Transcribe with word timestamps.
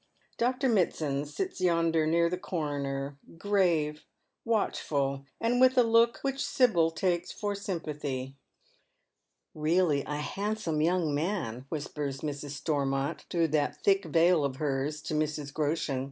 Dr 0.39 0.67
Mitsand 0.67 1.27
sits 1.27 1.61
yonder 1.61 2.07
near 2.07 2.27
the 2.27 2.35
coroner, 2.35 3.19
grave, 3.37 4.03
watchful, 4.43 5.27
and 5.39 5.61
with 5.61 5.77
a 5.77 5.83
look 5.83 6.17
which 6.23 6.43
Sibyl 6.43 6.89
takes 6.89 7.31
for 7.31 7.53
sympathy." 7.53 8.35
Really, 9.53 10.01
a 10.05 10.15
handsome 10.17 10.81
young 10.81 11.13
man," 11.13 11.65
whispers 11.69 12.21
Mrs. 12.21 12.49
Storm.ont 12.55 13.25
through 13.29 13.49
that 13.49 13.83
thick 13.83 14.05
veil 14.05 14.43
of 14.43 14.55
hers 14.55 15.03
to 15.03 15.13
Mrs. 15.13 15.53
Groshen. 15.53 15.99